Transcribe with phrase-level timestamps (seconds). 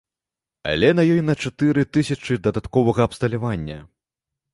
[0.69, 3.77] Але на ёй на чатыры тысячы дадатковага абсталявання.